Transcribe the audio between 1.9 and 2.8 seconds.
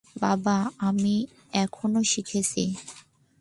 শিখছি।